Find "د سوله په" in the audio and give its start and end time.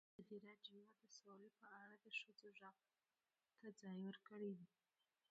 1.01-1.65